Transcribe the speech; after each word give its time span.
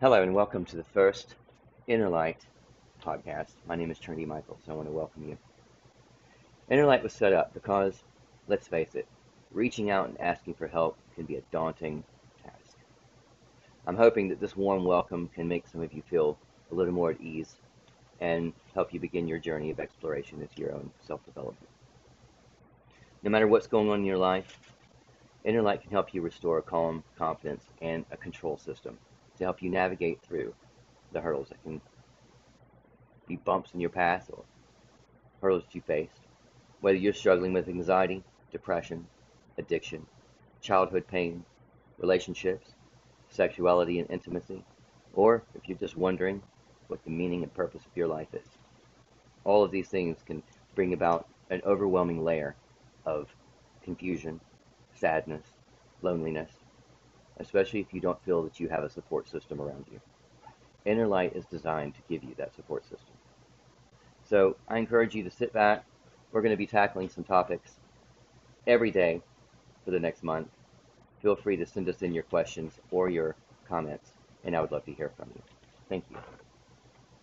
Hello 0.00 0.22
and 0.22 0.34
welcome 0.34 0.64
to 0.64 0.76
the 0.76 0.82
first 0.82 1.34
Innerlight 1.86 2.38
podcast. 3.04 3.52
My 3.68 3.76
name 3.76 3.90
is 3.90 3.98
Trinity 3.98 4.24
Michaels. 4.24 4.60
So 4.64 4.72
I 4.72 4.74
want 4.74 4.88
to 4.88 4.94
welcome 4.94 5.28
you. 5.28 5.36
Innerlight 6.70 7.02
was 7.02 7.12
set 7.12 7.34
up 7.34 7.52
because, 7.52 8.02
let's 8.48 8.66
face 8.66 8.94
it, 8.94 9.06
reaching 9.52 9.90
out 9.90 10.08
and 10.08 10.18
asking 10.18 10.54
for 10.54 10.68
help 10.68 10.96
can 11.14 11.26
be 11.26 11.36
a 11.36 11.42
daunting 11.52 12.02
task. 12.42 12.78
I'm 13.86 13.98
hoping 13.98 14.30
that 14.30 14.40
this 14.40 14.56
warm 14.56 14.84
welcome 14.84 15.28
can 15.34 15.46
make 15.46 15.68
some 15.68 15.82
of 15.82 15.92
you 15.92 16.00
feel 16.00 16.38
a 16.72 16.74
little 16.74 16.94
more 16.94 17.10
at 17.10 17.20
ease 17.20 17.56
and 18.22 18.54
help 18.72 18.94
you 18.94 19.00
begin 19.00 19.28
your 19.28 19.38
journey 19.38 19.70
of 19.70 19.80
exploration 19.80 20.40
into 20.40 20.62
your 20.62 20.72
own 20.72 20.90
self 21.06 21.22
development. 21.26 21.68
No 23.22 23.28
matter 23.28 23.46
what's 23.46 23.66
going 23.66 23.90
on 23.90 23.98
in 23.98 24.06
your 24.06 24.16
life, 24.16 24.58
Innerlight 25.44 25.82
can 25.82 25.90
help 25.90 26.14
you 26.14 26.22
restore 26.22 26.62
calm, 26.62 27.04
confidence, 27.18 27.64
and 27.82 28.06
a 28.10 28.16
control 28.16 28.56
system 28.56 28.96
to 29.40 29.44
help 29.46 29.62
you 29.62 29.70
navigate 29.70 30.20
through 30.22 30.54
the 31.12 31.20
hurdles 31.20 31.48
that 31.48 31.62
can 31.62 31.80
be 33.26 33.36
bumps 33.36 33.72
in 33.72 33.80
your 33.80 33.90
path 33.90 34.30
or 34.32 34.44
hurdles 35.40 35.64
that 35.64 35.74
you 35.74 35.80
face. 35.80 36.10
Whether 36.80 36.98
you're 36.98 37.14
struggling 37.14 37.54
with 37.54 37.66
anxiety, 37.66 38.22
depression, 38.52 39.06
addiction, 39.56 40.06
childhood 40.60 41.06
pain, 41.06 41.44
relationships, 41.98 42.74
sexuality 43.30 43.98
and 43.98 44.10
intimacy, 44.10 44.62
or 45.14 45.42
if 45.54 45.68
you're 45.68 45.78
just 45.78 45.96
wondering 45.96 46.42
what 46.88 47.02
the 47.04 47.10
meaning 47.10 47.42
and 47.42 47.54
purpose 47.54 47.82
of 47.86 47.96
your 47.96 48.08
life 48.08 48.34
is. 48.34 48.46
All 49.44 49.64
of 49.64 49.70
these 49.70 49.88
things 49.88 50.18
can 50.26 50.42
bring 50.74 50.92
about 50.92 51.26
an 51.48 51.62
overwhelming 51.64 52.22
layer 52.22 52.56
of 53.06 53.34
confusion, 53.82 54.40
sadness, 54.94 55.46
loneliness, 56.02 56.50
especially 57.38 57.80
if 57.80 57.92
you 57.92 58.00
don't 58.00 58.22
feel 58.24 58.42
that 58.42 58.60
you 58.60 58.68
have 58.68 58.84
a 58.84 58.90
support 58.90 59.28
system 59.28 59.60
around 59.60 59.84
you. 59.90 60.00
Innerlight 60.86 61.36
is 61.36 61.44
designed 61.46 61.94
to 61.94 62.00
give 62.08 62.24
you 62.24 62.34
that 62.36 62.54
support 62.54 62.82
system. 62.84 63.14
So 64.24 64.56
I 64.68 64.78
encourage 64.78 65.14
you 65.14 65.24
to 65.24 65.30
sit 65.30 65.52
back. 65.52 65.84
We're 66.32 66.42
going 66.42 66.52
to 66.52 66.56
be 66.56 66.66
tackling 66.66 67.08
some 67.08 67.24
topics 67.24 67.72
every 68.66 68.90
day 68.90 69.20
for 69.84 69.90
the 69.90 70.00
next 70.00 70.22
month. 70.22 70.48
Feel 71.22 71.36
free 71.36 71.56
to 71.56 71.66
send 71.66 71.88
us 71.88 72.02
in 72.02 72.14
your 72.14 72.22
questions 72.24 72.74
or 72.90 73.10
your 73.10 73.34
comments, 73.68 74.10
and 74.44 74.56
I 74.56 74.60
would 74.60 74.72
love 74.72 74.84
to 74.86 74.92
hear 74.92 75.10
from 75.16 75.30
you. 75.34 75.42
Thank 75.88 76.04
you. 76.10 76.16